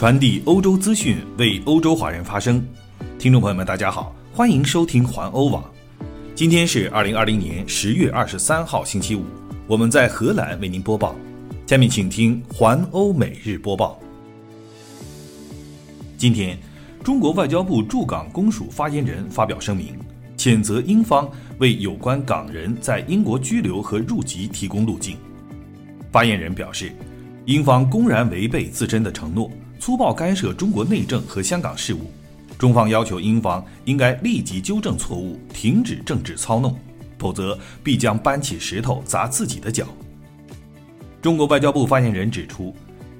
[0.00, 2.66] 传递欧洲资讯，为欧洲华人发声。
[3.18, 5.62] 听众朋友们，大家好，欢迎收听环欧网。
[6.34, 9.22] 今天是二零二零年十月二十三号，星期五。
[9.66, 11.14] 我们在荷兰为您播报。
[11.66, 14.00] 下面请听环欧每日播报。
[16.16, 16.58] 今天，
[17.04, 19.94] 中国外交部驻港公署发言人发表声明，
[20.34, 25.18] 谴责英方为有关港人在英国居留和入籍提供路径。
[26.10, 26.90] 发言人表示，
[27.44, 29.52] 英方公然违背自身的承诺。
[29.80, 32.12] 粗暴干涉中国内政和香港事务，
[32.58, 36.78] 中方要求英方应该立即纠正错误，停止政治操弄，
[37.18, 39.86] 否则必将搬起石头砸自己的脚。
[41.22, 42.74] 中国外交部发言人指出，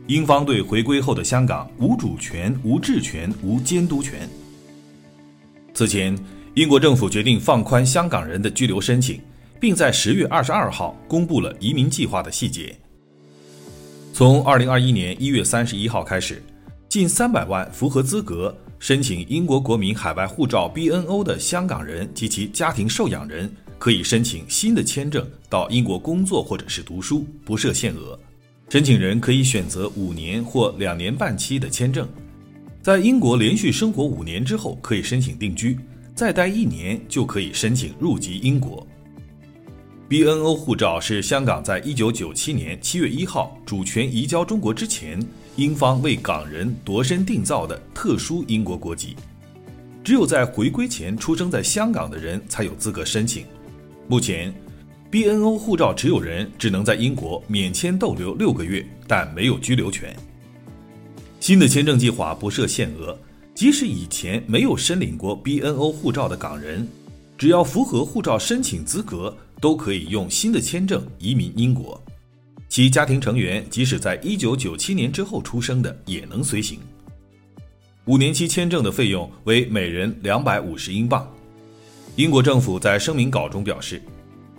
[0.07, 4.29] 英方对回归后的香港无主权、无治权、无监督权。
[5.73, 6.15] 此前，
[6.53, 9.19] 英国政府决定放宽香港人的居留申请，
[9.59, 12.77] 并在十月二十二号公布了移民计划的细节。
[14.21, 16.43] 从二零二一年一月三十一号开始，
[16.91, 28.21] 近三百万符合资格申请英国国民海外护照 （BNO） 的香港人及其家庭受养人，可以申请新的签证到英国工作或者是读书，不设限额。
[28.69, 32.07] 申请人可以选择五年或两年半期的签证，
[32.83, 35.79] 在英国连续生活五年之后可以申请定居，
[36.15, 38.87] 再待一年就可以申请入籍英国。
[40.11, 49.15] BNO 护照是香港在一九九七年七月一号主权移交中国之前，英方为港人度身订造的特殊英国国籍。
[50.03, 53.45] 只有在回归前出生在香港的人才有资格申请。
[54.09, 54.53] 目前
[55.13, 60.13] ，BNO 护照持有人只能在英国免签逗留六个月，但没有居留权。
[61.39, 63.17] 新的签证计划不设限额，
[63.55, 66.89] 即使以前没有申领过 BNO 护照的港人，
[67.41, 69.37] 只要符合护照申请资格。
[69.61, 72.03] 都可以用新的签证移民英国，
[72.67, 76.81] 其家庭成员即使在一九九七年之后出生的也能随行。
[78.07, 81.31] 五年期签证的费用为每人两百五十英镑。
[82.17, 84.03] 英国政府在声明稿中表示，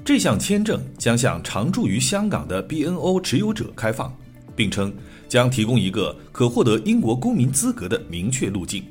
[0.06, 4.16] 这项签证将向常驻于香港的 BNO 持有者开放，
[4.56, 4.94] 并称
[5.28, 8.84] 将提供一个可获得英国公民资格的明确路径。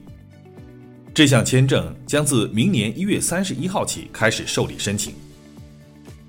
[1.20, 5.12] 这项签证将自明年一月三十一号起开始受理申请。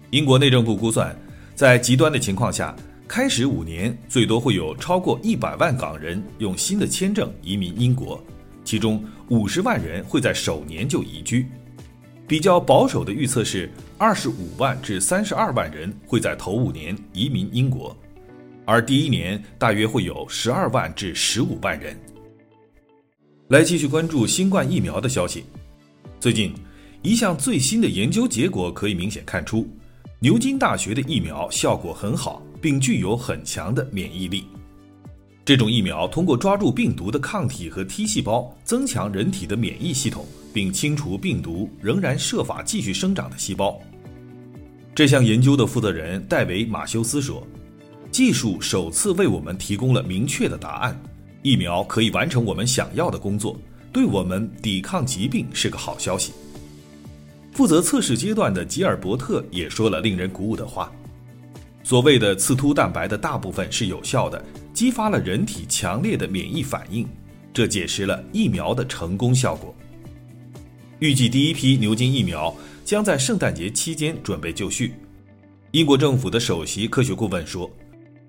[0.09, 1.17] 英国内政部估算，
[1.55, 2.75] 在极端的情况下，
[3.07, 8.21] 开始五年最多会有超过一百万港人用新的签证移民英国，
[8.65, 11.47] 其中五十万人会在首年就移居。
[12.27, 17.95] 比较保守的预测是，二十五万至三十二万人会在头五年移民英国，
[18.65, 21.95] 而第一年大约会有十二万至十五万人。
[23.51, 25.43] 来继续关注新冠疫苗的消息。
[26.21, 26.53] 最近，
[27.01, 29.67] 一项最新的研究结果可以明显看出。
[30.19, 34.45] 牛津大学的疫苗效果很好，并具有很强的免疫力。
[35.43, 43.77] 这种疫苗通过抓住病毒的抗体和 T 细胞，增强人体的免疫系统，并清除病毒仍然设法继续生长的细胞。
[44.95, 47.45] 这项研究的负责人戴维·马修斯说
[48.11, 50.97] ：“技术首次为我们提供了明确的答案，
[51.41, 53.59] 疫苗可以完成我们想要的工作，
[53.91, 56.31] 对我们抵抗疾病是个好消息。”
[57.53, 60.91] 负责测试阶段的吉尔伯特也说了令人鼓舞的话
[61.83, 64.43] ：“所谓的刺突蛋白的大部分是有效的，
[64.73, 67.05] 激发了人体强烈的免疫反应，
[67.53, 69.75] 这解释了疫苗的成功效果。”
[70.99, 74.93] 预计第一批牛津疫苗将在圣诞节期间准备就绪。
[75.71, 77.69] 英国政府的首席科学顾问说：“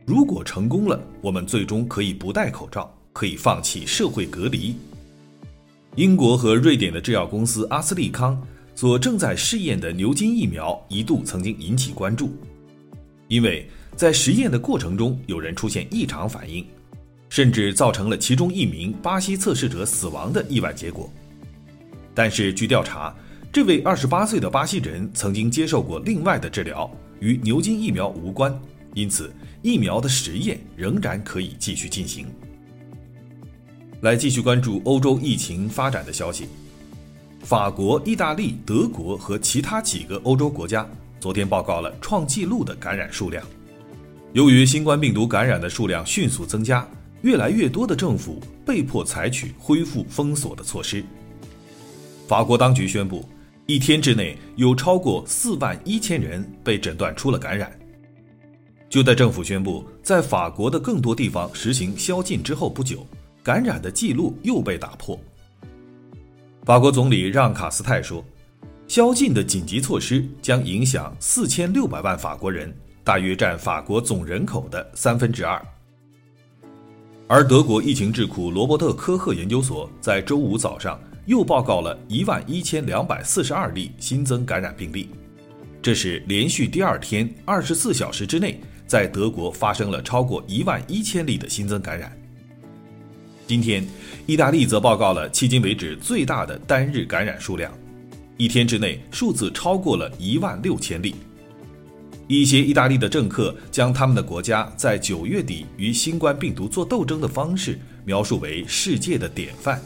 [0.05, 4.75] 如果成功了，我们最终可以不戴口罩，可以放弃社会隔离。”
[5.97, 8.41] 英国和瑞典的制药公司阿斯利康。
[8.75, 12.35] 所正在试验的牛津疫苗一度曾经引起关注，
[13.29, 16.67] 因为在实验的过程中有人出现异常反应，
[17.29, 21.13] 甚至造成了其中一名巴西测试者死亡的意外结果。
[22.15, 23.15] 但是据调查，
[23.53, 26.91] 这位二十八岁的巴西人曾经接受过另外的治疗，
[27.21, 28.59] 与牛津疫苗无关，
[28.95, 29.31] 因此
[29.61, 32.27] 疫苗的实验仍然可以继续进行。
[34.03, 36.49] 来继续关注欧洲疫情发展的消息。
[37.39, 40.85] 法国、意大利、德国和其他几个欧洲国家
[41.21, 43.45] 昨天报告了创纪录的感染数量。
[44.33, 46.85] 由于新冠病毒感染的数量迅速增加，
[47.21, 51.05] 越来越多的政府被迫采取恢复封锁的措施。
[52.27, 53.25] 法国当局宣布，
[53.67, 57.71] 一天之内有超过四万一千人被诊断出了感染。
[58.89, 63.07] 就在政府宣布在法国的更多地方实行宵禁之后不久，
[63.43, 65.19] 感染的记录又被打破。
[66.65, 68.25] 法国总理让·卡斯泰说
[68.87, 72.73] ：“宵禁的紧急措施将影响四千六百万法国人，
[73.03, 75.61] 大约占法国总人口的三分之二。”
[77.27, 85.09] 而德国疫情智库罗伯特科赫研究所在周五早上又报告了一万一千两百四十二例新增感染病例，
[85.81, 92.17] 这是连续第二天二十四小时之内在德国发生了超过一万一千例的新增感染。
[93.53, 93.87] 今天，
[94.25, 97.71] 意大利则报告了迄今为止最大的单日感染数量，
[98.39, 101.15] 一天之内数字超过了一万六千例。
[102.29, 109.79] 一些意大利的政客将他们的国家在九月底与新冠病毒做斗争的方式描述为世界的典范，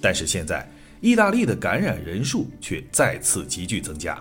[0.00, 0.64] 但是现在
[1.00, 4.16] 意大利的感染人数却再次急剧增加。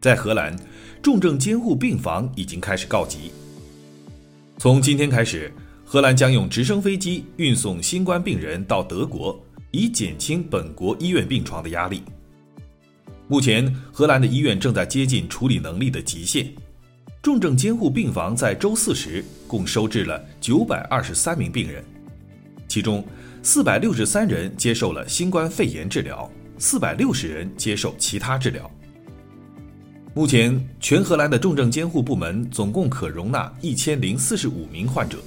[0.00, 0.56] 在荷兰，
[1.02, 3.32] 重症监护病房已经开始告急。
[4.58, 5.52] 从今天开始，
[5.92, 9.36] 荷兰将用直升飞机运送新冠病人到德国，
[9.72, 12.04] 以减轻本国医院病床的压力。
[13.26, 16.48] 目前，荷兰的医院正在接近处理能力的极限。
[17.20, 21.82] 重症监护病房在周四时共收治了九百二十三名病人，
[22.68, 23.04] 其中
[23.42, 28.70] 四百六十三人接受了新冠肺炎治疗，四百六十人接受其他治疗。
[30.14, 35.18] 目前，全荷兰的重症监护部门总共可容纳一千零四十五名患者，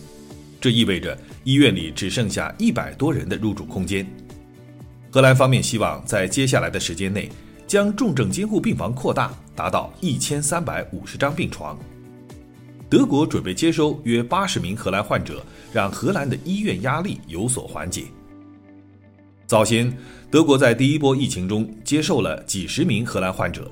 [0.63, 4.07] 这意味着医院里只剩下一百多人的入住空间。
[5.11, 7.29] 荷兰方面希望在接下来的时间内。
[7.65, 11.77] 将重症监护病房扩大，达到一千三百五十张病床。
[12.87, 15.43] 德国准备接收约八十名荷兰患者，
[15.73, 18.03] 让荷兰的医院压力有所缓解。
[19.47, 19.91] 早先，
[20.29, 23.71] 德国在第一波疫情中接受了几十名荷兰患者。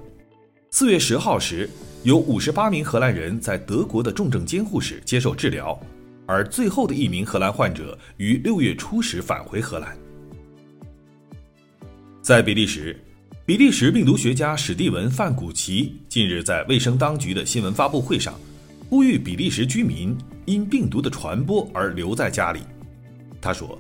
[0.72, 1.70] 四月十号时，
[2.04, 5.80] 有五十八名荷兰人在德国的重症监护室接受治疗，
[6.31, 9.98] 而最后的一名荷兰患者于六月初时返回荷兰。
[12.22, 12.98] 在比利时。
[13.44, 18.39] 比利时病毒学家史蒂文·范古奇近日在卫生当局的新闻发布会上，
[18.88, 22.62] 呼吁比利时居民因病毒的传播而留在家里。
[23.42, 23.78] 他说：“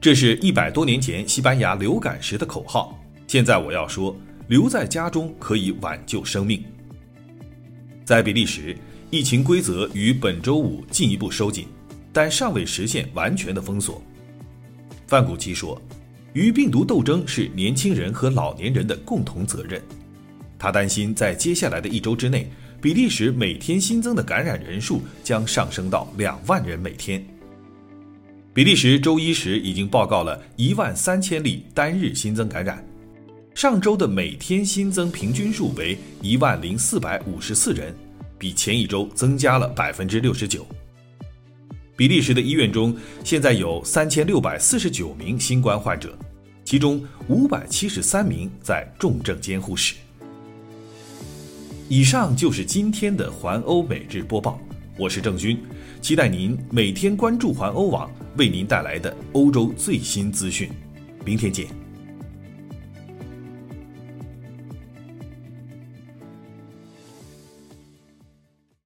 [0.00, 2.96] 这是一百多年前西班牙流感时的口号，
[3.26, 4.16] 现在我要说，
[4.46, 6.62] 留在家中可以挽救生命。”
[8.04, 8.76] 在比利时，
[9.10, 11.66] 疫情规则于本周五进一步收紧，
[12.12, 14.02] 但尚未实现完全的封锁。
[15.06, 15.80] 范古奇说。
[16.32, 19.82] 与病毒斗争是年轻人和老年人的共同责任。
[20.56, 22.48] 他担心，在接下来的一周之内，
[22.80, 27.20] 比利时每天新增的感染人数将上升到两万人每天。
[28.54, 32.80] 比利时周一时已经报告了一万三千例单日新增感染，
[33.54, 37.92] 上周的每天新增平均数为一万零四百五十四人，
[38.38, 40.64] 比前一周增加了百分之六十九。
[42.00, 46.16] 比利时的医院中现在有三千六百四十九名新冠患者，
[46.64, 49.96] 其中五百七十三名在重症监护室。
[51.90, 54.58] 以上就是今天的环欧每日播报，
[54.96, 55.60] 我是郑军，
[56.00, 60.70] 期待您每天关注环欧网为您带来的欧洲最新资讯，
[61.22, 61.79] 明天见。